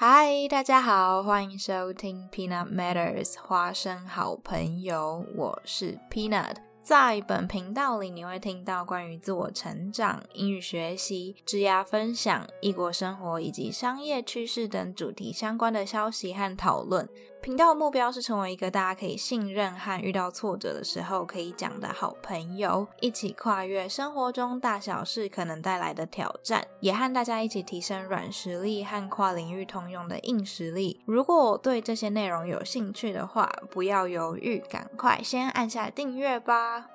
[0.00, 6.54] 嗨，大家好，欢迎收听 Peanut Matters 花生好朋友，我是 Peanut。
[6.84, 17.08] 在本频道里，你会听到关于自我成长、英语学习、职业分享、异国生活以及商业趋势等主题相关的消息和讨论。
[17.40, 31.00] 频道目标是成为一个大家可以信任和遇到挫折的时候可以讲的好朋友，一起跨越生活中大小事可能带来的挑战，也和大家一起提升软实力和跨领域通用的硬实力。
[31.06, 36.86] 如果对这些内容有兴趣的话，不要犹豫，赶快先按下订阅吧。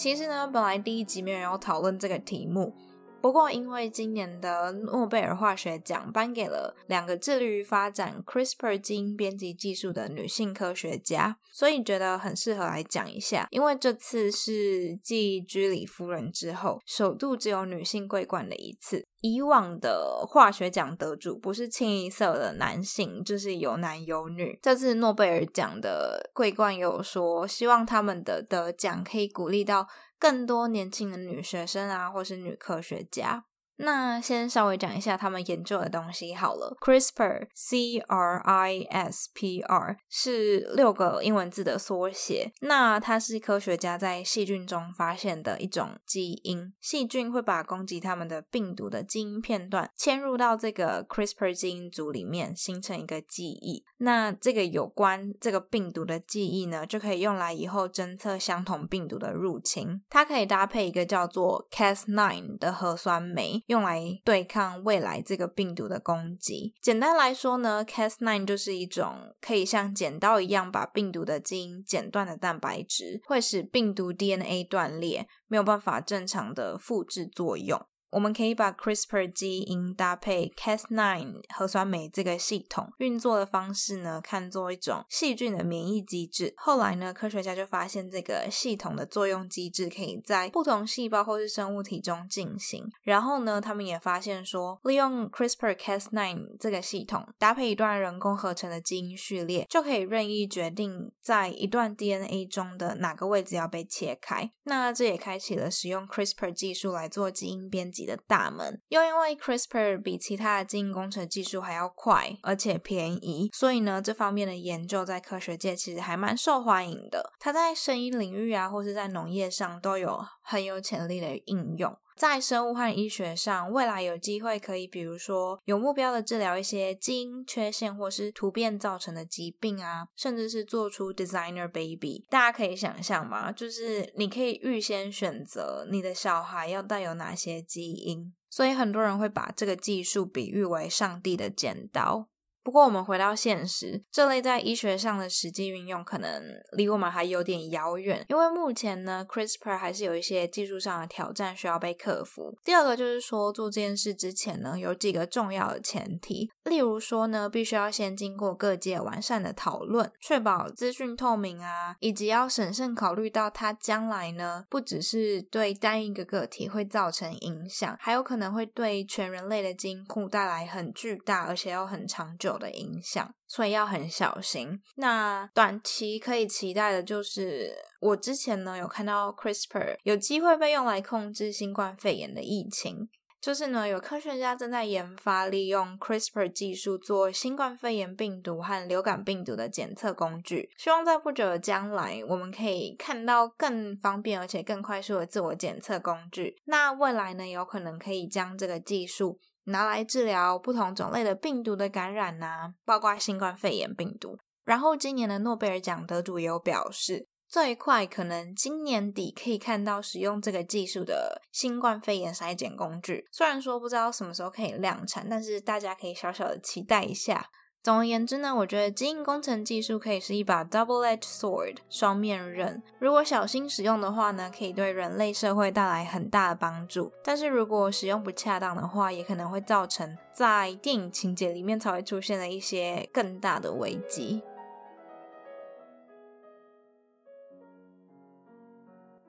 [0.00, 2.72] 其实呢，本来第一集没有要讨论这个题目，
[3.20, 13.46] 不过因为今年的诺贝尔化学奖颁给了两个致力于发展 CRISPR 基因编辑技术的女性科学家，所以觉得很适合来讲一下。
[13.50, 19.04] 因为这次是继居里夫人之后，首度只有女性桂冠的一次。
[19.20, 24.58] 以往的化学奖得主不是清一色的男性，就是有男有女。
[24.62, 29.86] 这次诺贝尔奖的桂冠有说，希望他们的得奖可以鼓励到
[30.20, 33.46] 更多年轻的女学生啊，或是女科学家。
[33.82, 36.76] 那先稍微讲一下他们研究的东西好了。
[36.80, 42.52] CRISPR，C R I S P R 是六个英文字的缩写。
[42.60, 46.72] 那它是科学家在细菌中发现的一种基因。
[46.80, 53.84] 细菌会把攻击他们的病毒的基因片段嵌入到这个 CRISPR 基因组里面，形成一个记忆。
[53.98, 60.02] 那这个有关这个病毒的记忆呢，就可以用来以后侦测相同病毒的入侵。
[60.10, 63.62] 它可以搭配一个叫做 Cas9 的核酸酶。
[63.70, 66.74] 用来对抗未来这个病毒的攻击。
[66.82, 77.80] 简单来说呢，Cas9 就是一种可以像剪刀一样把病毒的基因剪断的蛋白质，会使病毒 DNA 断裂，没有办法正常的复制作用。
[78.10, 86.52] 我们可以把 CRISPR 基因搭配 Cas9 核酸酶这个系统运作的方式呢，看作一种细菌的免疫机制。
[86.56, 92.84] 后来呢，科学家就发现这个系统的作用机制可以在不同细胞或是生物体中进行。
[93.02, 104.50] 然后呢，他们也发现说，利用 CRISPR-Cas9 这个系统搭配一段人工合成的基因序列，就可以任意决定在一段 DNA 中的哪个位置要被切开。
[104.64, 107.99] 那这也开启了使用 CRISPR 技术来做基因编辑。
[108.06, 117.32] 的大门，又因为 CRISPR 比其他的基因工程技术还要快，而且便宜，所以呢，这方面的研究在科学界其实还蛮受欢迎的。
[117.38, 121.96] 它在生医领域啊，或是在农业上都有很有潜力的应用。
[122.20, 132.26] 在生物和医学上，未来有机会可以，比如说有目标的治疗一些基因缺陷或是突变造成的疾病啊，甚至是做出 designer baby。
[132.28, 133.50] 大家可以想象吗？
[133.50, 142.28] 就是你可以预先选择你的小孩要带有哪些基因，所以很多人会把这个技术比喻为上帝的剪刀。
[142.62, 152.54] 不过，我们回到现实，这类在医学上的实际运用可能离我们还有点遥远，因为目前呢，CRISPR 还是有一些技术上的挑战需要被克服。
[152.62, 172.49] 第二个就是说，做这件事之前呢，有几个重要的前提，例如说呢，必须要先经过各界完善的讨论，确保资讯透明啊，以及要审慎考虑到它将来呢，不只是对单一个个体会造成影响，还有可能会对全人类的基因库带来很巨大而且又很长久。
[172.58, 174.80] 的影响，所以要很小心。
[174.96, 183.08] 那短期可以期待的就是，我之前呢有看到 CRISPR 有机会被用来控制新冠肺炎的疫情，
[183.40, 196.60] 就是呢有科学家正在研发利用 CRISPR 技术做新冠肺炎病毒和流感病毒的检测工具，希望在不久的将来，我们可以看到更方便而且更快速的自我检测工具。
[196.66, 199.38] 那未来呢，有可能可以将这个技术。
[199.64, 204.38] 拿来治疗不同种类的病毒的感染呐，包括新冠肺炎病毒。
[204.64, 213.26] 然后今年的诺贝尔奖得主也有表示，这一块可能今年底可以看到使用这个技术的新冠肺炎筛检工具。
[213.32, 217.50] 虽然说不知道什么时候可以量产，但是大家可以小小的期待一下。
[217.82, 222.82] 总而言之呢，我觉得基因工程技术可以是一把 double-edged sword 双面刃。
[222.98, 234.42] 如果小心使用的话呢，可以对人类社会带来很大的帮助；但是如果使用不恰当的话，也可能会造成在电影情节里面才会出现的一些更大的危机。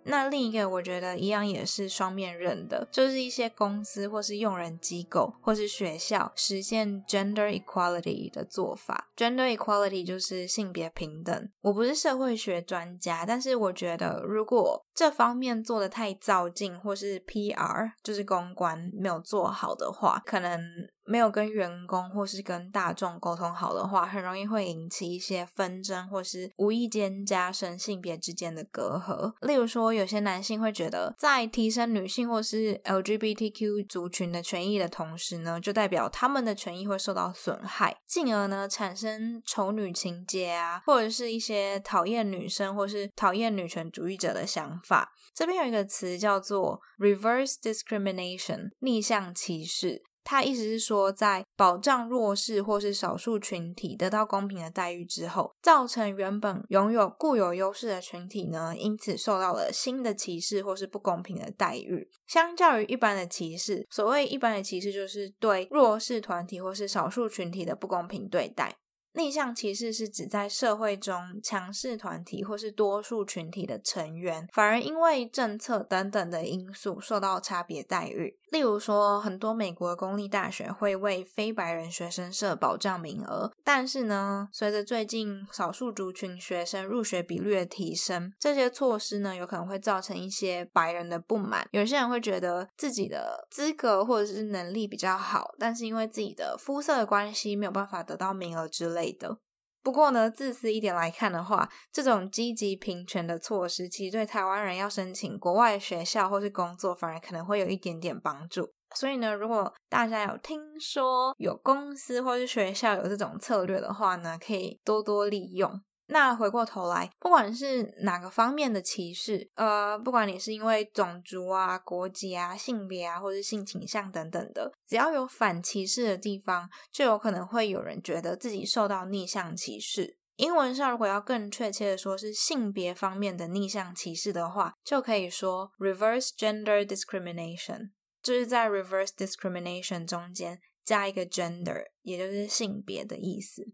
[0.03, 9.09] 那另一个我觉得一样也是双面刃的，就是一些公司或是用人机构或是学校实现 gender equality 的做法。
[9.15, 11.50] gender equality 就是性别平等。
[11.62, 20.62] 我不是社会学专家，但是我觉得如果这方面做的太造进，或是 PR 就是公关没有做好的话，可能。
[21.06, 29.33] 没有跟员工或是跟大众沟通好的话，很容易会引起一些纷争，或是无意间加深性别之间的隔阂。
[29.45, 45.12] 例如说，有些男性会觉得，在提升女性或是 LGBTQ 族群的权益的同时呢，就代表他们的权益会受到损害，进而呢产生丑女情节啊，或者是一些讨厌女生或是讨厌女权主义者的想法。
[45.33, 50.03] 这边有一个词叫做 reverse discrimination，逆向歧视。
[50.24, 62.10] 他意思是说，在保障弱势或是少数群体得到公平的待遇之后，造成原本拥有固有优势的群体呢，因此受到了新的歧视或是不公平的待遇。
[62.28, 68.78] 相较于一般的歧视，所谓一般的歧视就是对弱势团体或是少数群体的不公平对待。
[69.13, 78.38] 逆向歧视是指在社会中强势团体或是多数群体的成员，反而因为政策等等的因素受到差别待遇。
[78.52, 91.66] 例如说，很多美国公立大学会为非白人学生设保障名额，但是呢，随着最近少数族群学生入学比率的提升，这些措施呢有可能会造成一些白人的不满。
[91.72, 99.00] 有些人会觉得自己的资格或者是能力比较好，但是因为自己的肤色的关系，没有办法得到名额之类。
[99.09, 99.38] 的。
[99.81, 108.71] 不过呢，自私一点来看的话，这种积极平权的措施，其实对台湾人要申请国外学校或是工作，反而可能会有一点点帮助。
[108.95, 115.81] 所以呢，如果大家有听说有公司或是学校有这种策略的话呢，可以多多利用。
[116.13, 130.18] 那回过头来，不管是哪个方面的歧视，呃，不管你是因为种族啊、国籍啊、性别啊，或是性倾向等等的，只要有反歧视的地方，就有可能会有人觉得自己受到逆向歧视。
[130.36, 137.92] 英文上如果要更确切的说，是性别方面的逆向歧视的话，就可以说 reverse gender discrimination，
[138.22, 143.72] 就是在 reverse discrimination 中间加一个 gender，也就是性别的意思。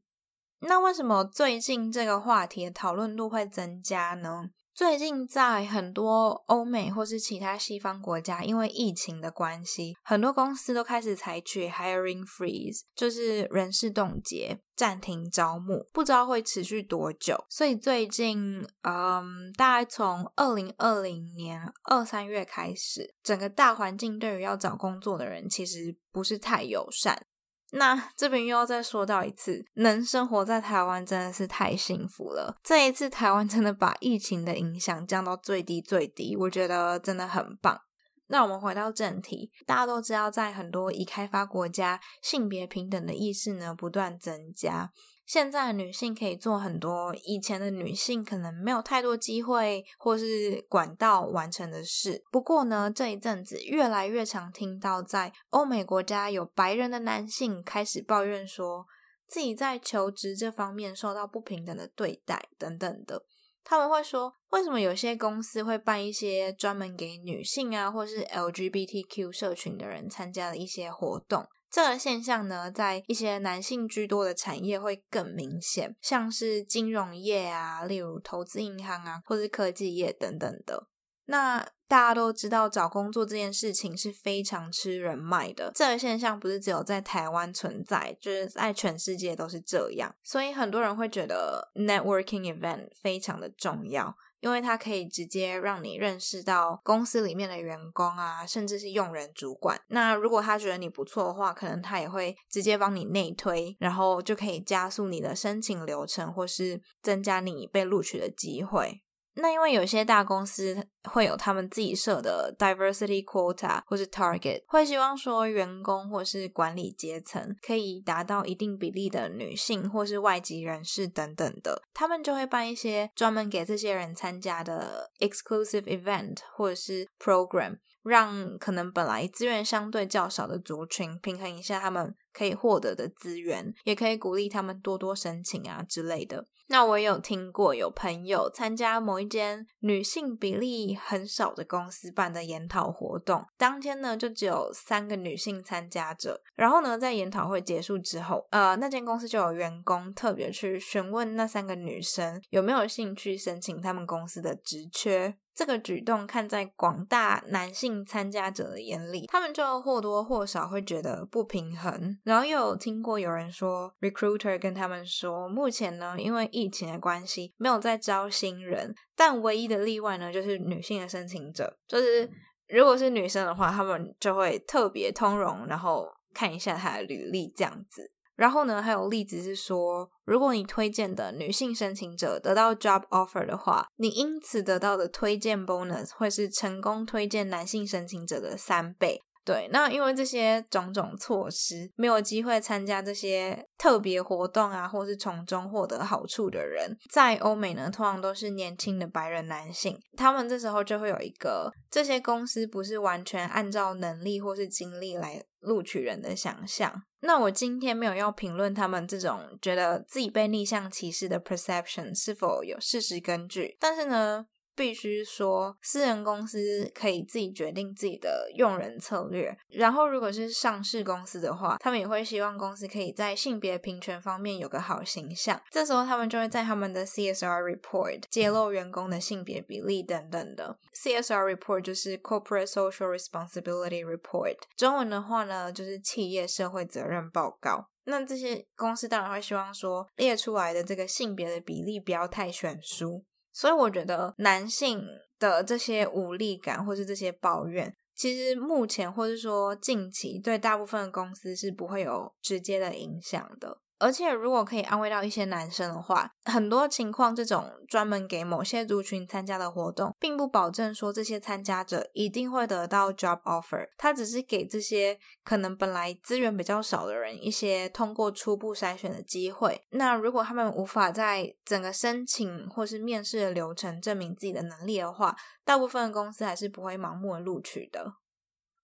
[0.62, 4.50] 那为什么最近这个话题的讨论度会增加呢？
[4.74, 17.44] 最近在很多欧美或是其他西方国家，因为疫情的关系，很多公司都开始采取 hiring freeze，就是人事冻结、暂停招募，不知道会持续多久。
[17.50, 27.26] 所以最近，嗯，大概从二零二零年二三月开始，整个大环境对于要找工作的人其实不是太友善。
[27.72, 32.56] 那这边又要再说到一次，能生活在台湾真的是太幸福了。
[32.64, 37.82] 这一次台湾真的把疫情的影响降到最低最低，我觉得真的很棒。
[38.28, 44.92] 那我们回到正题，大家都知道，在很多已开发国家，性别平等的意识呢不断增加。
[45.28, 52.24] 现在的女性可以做很多以前的女性可能没有太多机会或是管道完成的事。
[52.32, 58.86] 不过呢，这一阵子越来越常听到，在欧美国家有白人的男性开始抱怨说，
[59.28, 63.24] 自己在求职这方面受到不平等的对待等等的。
[63.66, 71.46] 他们会说，为什么有些公司会办一些专门给女性啊，或是 LGBTQ 社群的人参加的一些活动？
[71.70, 80.88] 这个现象呢，在一些男性居多的产业会更明显，像是金融业啊，例如投资银行啊，或是科技业等等的。
[81.30, 81.60] 那
[81.90, 85.70] 大家都知道，找工作这件事情是非常吃人脉的。
[85.76, 90.16] 这个现象不是只有在台湾存在，就是在全世界都是这样。
[90.24, 94.16] 所以很多人会觉得 networking event 非常的重要。
[94.40, 99.80] 因为它可以直接让你认识到公司里面的员工啊，甚至是用人主管。
[99.88, 109.02] 那如果他觉得你不错的话，可能他也会直接帮你内推，然后就可以加速你的申请流程，或是增加你被录取的机会。
[109.40, 127.78] 那因为有些大公司会有他们自己设的 diversity quota 或是 target，会希望说员工或是管理阶层可以达到一定比例的女性或是外籍人士等等的，他们就会办一些专门给这些人参加的 exclusive event 或者是 program，
[128.08, 136.46] 让可能本来资源相对较少的族群平衡一下他们可以获得的资源，也可以鼓励他们多多申请啊之类的。
[136.70, 146.42] 那我有听过有朋友参加某一间女性比例很少的公司办的研讨活动，当天呢就只有三个女性参加者。
[146.56, 155.38] 然后呢，在研讨会结束之后，呃，那间公司就有员工特别去询问那三个女生有没有兴趣申请他们公司的职缺。
[155.58, 162.16] 这个举动看在广大男性参加者的眼里，他们就或多或少会觉得不平衡。
[162.24, 172.30] 然后又有听过有人说，recruiter 跟他们说，目前呢因为疫情的关系，没有在招新人，但唯一的例外呢就是女性的申请者，就是
[172.68, 178.12] 如果是女生的话，他们就会特别通融，然后看一下她的履历这样子。
[178.38, 189.24] 然后呢，还有例子是说，如果你推荐的女性申请者得到 job offer 的话，你因此得到的推荐 bonus 会是成功推荐男性申请者的三倍。
[189.48, 199.98] 对，那因为这些种种措施，没有机会参加这些特别活动啊，或是从中获得好处的人，在欧美呢，通常都是年轻的白人男性。
[200.18, 207.02] 他们这时候就会有一个，这些公司不是完全按照能力或是经历来录取人的想象。
[207.22, 214.48] 那我今天没有要评论他们这种觉得自己被逆向歧视的 perception 是否有事实根据，但是呢。
[214.78, 219.52] 必须说，私人公司可以自己决定自己的用人策略。
[219.70, 225.60] 然后，如果是上市公司的话，他们也会希望公司可以在性别平权方面有个好形象。
[225.72, 230.78] 这时候，他们就会在他们的 CSR report 揭露员工的性别比例等等的。
[230.94, 237.90] CSR report 就是 Corporate Social Responsibility Report，中文的话呢，就是企业社会责任报告。
[238.06, 243.26] 那这些公司当然会希望说，列出来的这个性别的比例不要太悬殊。
[243.58, 245.04] 所以我觉得男性
[245.40, 253.80] 的这些无力感，或是这些抱怨，其实目前或是说近期，对大部分公司是不会有直接的影响的。
[254.00, 263.88] 而且，如果可以安慰到一些男生的话，很多情况这种专门给某些族群参加的活动，并不保证说这些参加者一定会得到 job offer。
[263.98, 269.82] 他只是给这些可能本来资源比较少的人一些通过初步筛选的机会。
[269.90, 275.36] 那如果他们无法在整个申请或是面试的流程证明自己的能力的话，
[275.66, 278.14] 大部分公司还是不会盲目的录取的。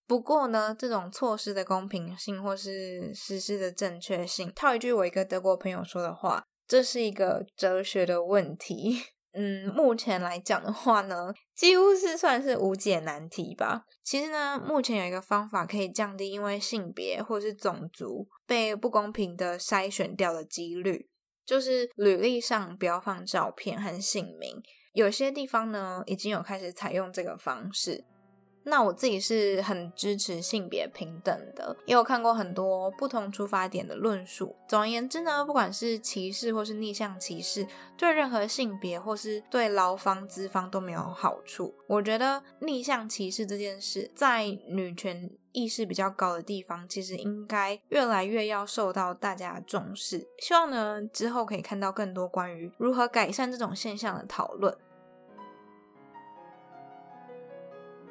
[0.05, 9.01] 不过呢，这种措施的公平性或是实施的正确性，套一句我一个德国朋友说的话，这是一个哲学的问题。
[9.35, 13.83] 嗯，目前来讲的话呢，几乎是算是无解难题吧。
[14.03, 21.09] 其实呢，目前有一个方法可以降低因为性别或是种族被不公平的筛选掉的几率，
[21.43, 24.61] 就是履历上不要放照片和姓名。
[24.91, 28.03] 有些地方呢，已经有开始采用这个方式。
[28.63, 34.55] 那我自己是很支持性别平等的，也有看过很多不同出发点的论述。
[34.67, 37.67] 总而言之呢，不管是歧视或是逆向歧视，
[37.97, 41.73] 对任何性别或是对劳方资方都没有好处。
[41.87, 50.27] 我觉得逆向歧视这件事，在女权意识比较高的地方，其实应该越来越要受到大家的重视。
[50.39, 54.75] 希望呢之后可以看到更多关于如何改善这种现象的讨论。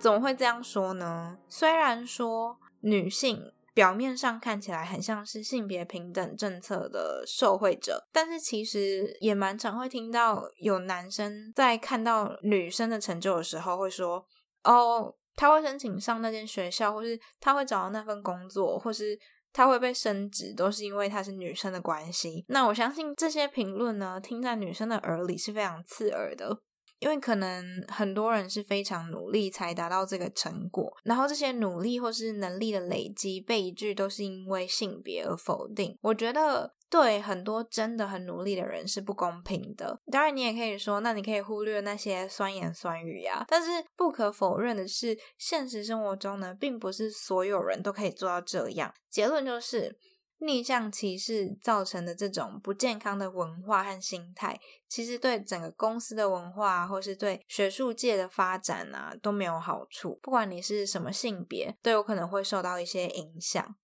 [0.03, 1.39] 怎么会这样说呢？
[1.49, 3.41] 虽然说女性
[3.73, 14.27] 表面上看起来很像是性别平等政策的受惠者，但是其实也蛮常会听到有男生在看到女生的成就的时候会说
[14.65, 19.17] ：“哦，他会申请上那间学校，或是他会找到那份工作，或是
[19.53, 26.59] 他会被升职，都是因为他是女生的关系。”那我相信这些评论呢，听在女生的耳里是非常刺耳的。
[27.03, 40.01] 因为可能很多人是非常努力才达到这个成果，然后这些努力或是能力的累积被一句都是因为性别而否定，我觉得对很多真的很努力的人是不公平的。
[40.13, 43.45] 当然，你也可以说，那你可以忽略那些酸言酸语呀。
[43.49, 48.95] 但是不可否认的是，现实生活中呢，并不是所有人都可以做到这样。
[49.11, 49.99] 结论就是。
[50.43, 60.19] 逆向歧视造成的这种不健康的文化和心态，其实对整个公司的文化，或是对学术界的发展啊，都没有好处。
[60.21, 63.77] 不管你是什么性别，都有可能会受到一些影响。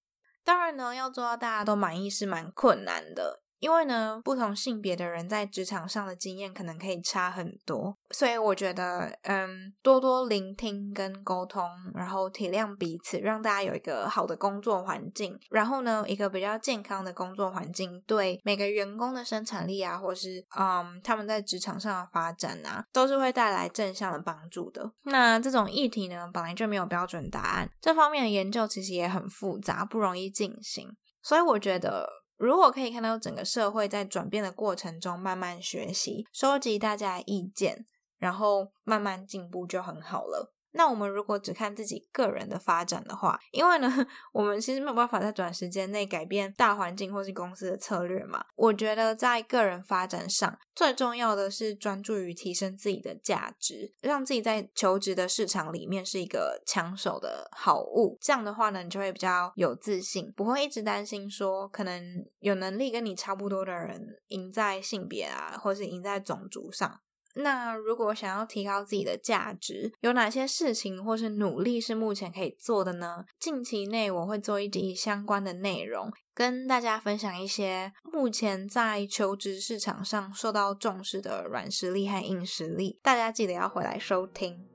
[0.45, 3.43] 当然呢，要做到大家都满意是蛮困难的。
[3.59, 24.88] 因为呢，不同性别的人在职场上的经验可能可以差很多，所以我觉得，嗯，多多聆听跟沟通，然后体谅彼此，让大家有一个好的工作环境，然后呢，一个比较健康的工作环境，对每个员工的生产力啊，或是嗯，他们在职场上的发展啊，都是会带来正向的帮助的。
[25.03, 30.88] 那这种议题呢，本来就没有标准答案，这方面的研究其实也很复杂，不容易进行，
[31.23, 32.09] 所以我觉得。
[32.38, 37.85] 如果可以看到整个社会在转变的过程中慢慢学习、收集大家的意见，
[38.16, 40.54] 然后慢慢进步就很好了。
[40.73, 48.45] 那我们如果只看自己个人的发展的话，因为呢，我们其实没有办法在短时间内改变大环境或是公司的策略嘛。
[48.55, 58.19] 我觉得在个人发展上，最重要的是专注于提升自己的价值，让自己在求职的市场里面是一个抢手的好物。
[58.21, 67.01] 这样的话呢，你就会比较有自信，不会一直担心说可能有能力跟你差不多的人赢在性别啊，或是赢在种族上。
[67.38, 73.25] 那如果想要提高自己的价值，有哪些事情或是努力是目前可以做的呢？
[73.38, 84.66] 近期内我会做一集相关的内容，跟大家分享一些目前在求职市场上受到重视的软实力和硬实力，大家记得要回来收听。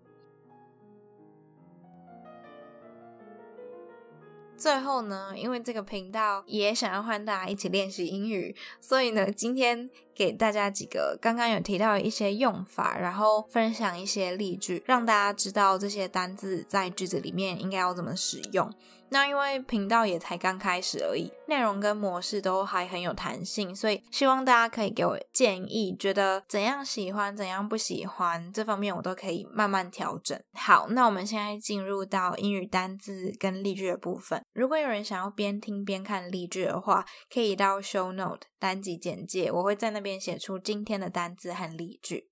[4.63, 18.72] 最后呢，因为这个频道也想要换大家一起练习英语，所以呢，今天给大家几个刚刚有提到的一些用法，然后分享一些例句，让大家知道这些单字在句子里面应该要怎么使用。
[19.13, 30.41] 那因为频道也才刚开始而已，内容跟模式都还很有弹性，所以希望大家可以给我建议，觉得怎样喜欢，怎样不喜欢，这方面我都可以慢慢调整。
[30.53, 34.43] 好，那我们现在进入到英语单字跟例句的部分。
[34.51, 42.32] 如果有人想要边听边看例句的话，可以到 Show Note 单集简介，我会在那边写出今天的单字和例句。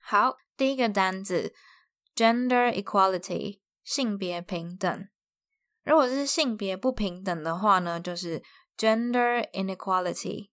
[0.00, 1.54] 好，第一个单字
[2.16, 5.06] Gender Equality，性别平等。
[5.87, 8.41] 如果是性别不平等的话呢，就是
[8.77, 10.49] gender inequality。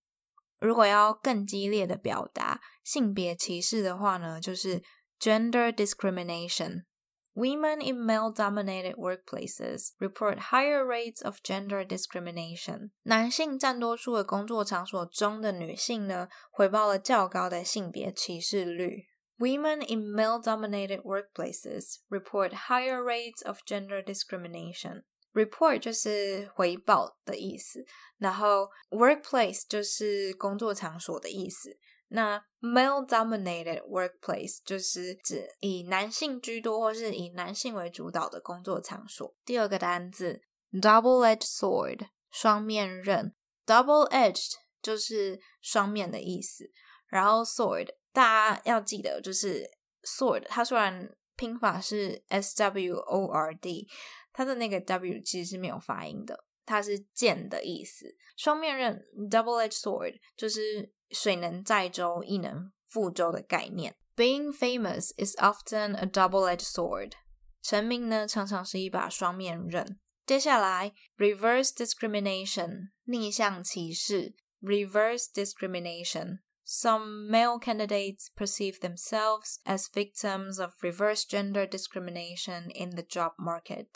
[0.58, 4.82] 如果要更激烈的表达性别歧视的话呢，就是
[5.18, 12.90] gender discrimination。Women in male-dominated workplaces report higher rates of gender discrimination。
[13.04, 19.06] 男性占多数的工作场所中的女性呢，回报了较高的性别歧视率。
[19.38, 25.04] Women in male-dominated workplaces report higher rates of gender discrimination。
[25.35, 27.85] Report 就是回报的意思，
[28.17, 31.77] 然后 workplace 就是工作场所的意思。
[32.07, 39.35] 那 male-dominated workplace 就是指以男性居多或是以男性为主导的工作场所。
[39.43, 43.33] 第二个单字 double-edged sword 双面刃
[43.65, 46.71] ，double-edged 就是双面的意思。
[47.07, 49.69] 然后 sword 大家要记得就是
[50.03, 53.87] sword，它虽然拼法是 s-w-o-r-d。
[54.33, 58.15] 它的那个 W 其实是没有发音的，它是剑的意思。
[58.35, 63.95] 双面刃 （double-edged sword） 就是水能载舟，亦能覆舟的概念。
[64.15, 67.13] Being famous is often a double-edged sword。
[67.61, 69.99] 成名呢，常常是一把双面刃。
[70.25, 74.35] 接下来，reverse discrimination 逆向歧视。
[74.61, 76.39] Reverse discrimination。
[76.64, 83.88] Some male candidates perceive themselves as victims of reverse gender discrimination in the job market.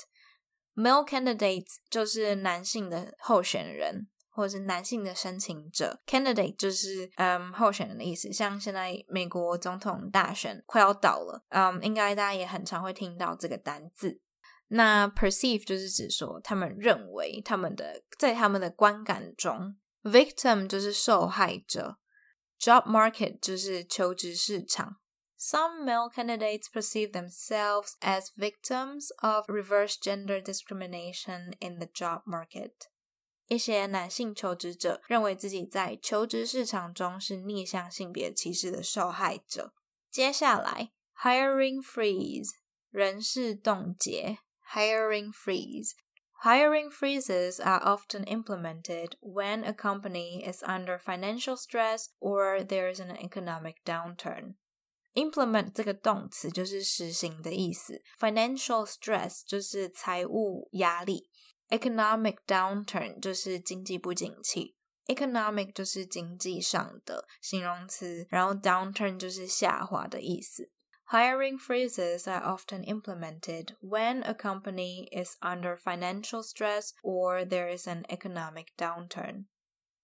[0.75, 6.01] Male candidates 就是男性的候选人，或者是男性的申请者。
[6.05, 8.33] Candidate 就是嗯候选人的意思。
[8.33, 14.21] 像现在美国总统大选快要到了，嗯，应该大家也很常会听到这个单字。
[14.67, 21.99] 那 perceive 就是指说他们认为他们的在他们的观感中，victim 就是受害者
[22.61, 25.01] ，job market 就是求职市场。
[25.39, 32.73] Some male candidates perceive themselves as victims of reverse gender discrimination in the job market.
[33.47, 39.75] 一些男性求职者认为自己在求职市场中是逆向性别歧视的受害者。
[40.11, 42.53] 接下来，hiring freeze
[42.89, 44.39] 人事冻结，
[44.73, 45.91] hiring freeze。
[46.43, 53.01] Hiring freezes are often implemented when a company is under financial stress or there is
[53.01, 54.57] an economic downturn.
[55.15, 61.31] Implement 这个动词就是实行的意思，financial stress 就是财务压力，
[61.71, 70.71] economic downturn 就是经济不景气，economic 就是经济上的形容词，然后 downturn 就是下滑的意思。
[71.13, 77.87] Hiring freezes are often implemented when a company is under financial stress or there is
[77.87, 79.47] an economic downturn。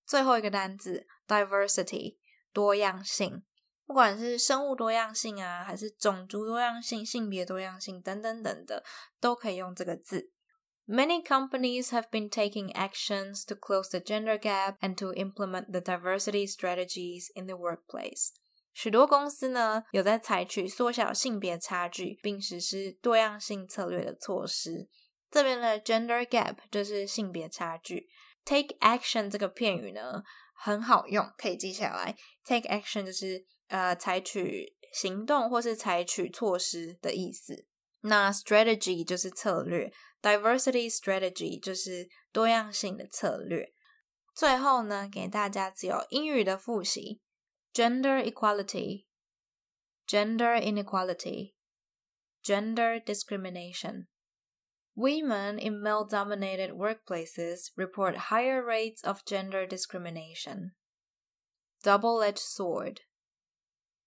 [0.06, 2.18] 最后一个单词 diversity
[2.52, 3.44] 多样性。
[3.86, 8.84] 不管是生物多样性啊，还是种族多样性、性别多样性等等等的，
[9.18, 10.30] 都可以用这个字。
[10.86, 16.46] Many companies have been taking actions to close the gender gap and to implement the diversity
[16.46, 18.30] strategies in the workplace。
[18.75, 24.89] 许多公司呢有在采取缩小性别差距并实施多样性策略的措施。
[25.31, 28.07] 这边的 gender gap 就是性别差距。
[28.43, 30.21] Take action 这个片语呢
[30.53, 32.15] 很好用，可以记下来。
[32.43, 37.65] Take action 就是呃，采取行动或是采取措施的意思。
[38.01, 43.71] 那 strategy 就是策略，diversity strategy 就是多样性的策略。
[44.35, 47.21] 最后呢，给大家只有英语的复习
[47.75, 49.05] ：gender equality,
[50.07, 51.55] gender inequality,
[52.41, 54.07] gender discrimination.
[54.95, 60.71] Women in male dominated workplaces report higher rates of gender discrimination.
[61.83, 63.01] Double edged sword.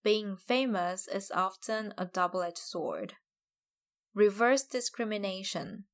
[0.02, 3.16] Being famous is often a double edged sword.
[4.14, 5.84] Reverse discrimination.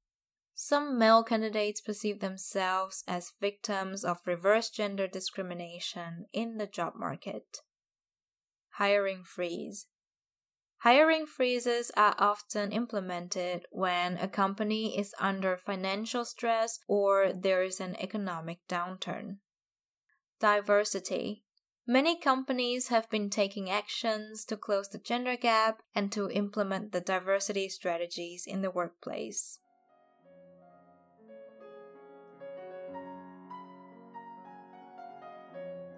[0.56, 7.58] Some male candidates perceive themselves as victims of reverse gender discrimination in the job market.
[8.74, 9.86] Hiring freeze.
[10.78, 17.80] Hiring freezes are often implemented when a company is under financial stress or there is
[17.80, 19.38] an economic downturn.
[20.40, 21.42] Diversity.
[21.86, 27.00] Many companies have been taking actions to close the gender gap and to implement the
[27.00, 29.58] diversity strategies in the workplace.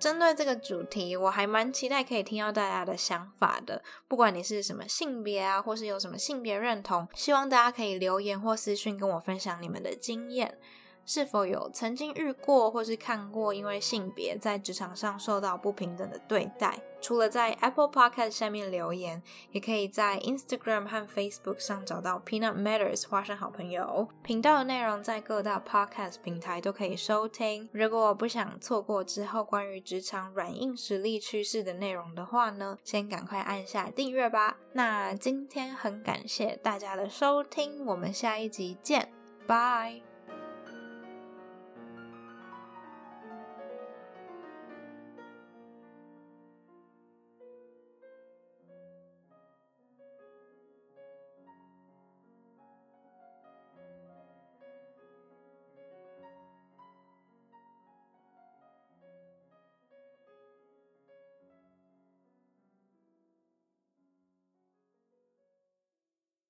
[0.07, 3.83] 针对这个主题，我还蛮期待可以听到大家的想法的。
[4.07, 10.59] 不管你是什么性别啊，或是有什么性别认同，希望大家可以留言或私讯跟我分享你们的经验。
[11.07, 16.79] 是否有曾经遇过或是看过因为性别在职场上受到不平等的对待？
[17.01, 27.69] 除了在 Apple Podcast 下面留言，也可以在 Instagram 和 Facebook 上找到 Peanut Matters 花生好朋友频道的内容，在各大 Podcast 平台都可以收听。
[27.71, 34.57] 如果不想错过之后关于职场软硬实力趋势的内容的话呢，先赶快按下订阅吧。
[34.73, 39.13] 那今天很感谢大家的收听，我们下一集见，
[39.47, 40.06] 拜。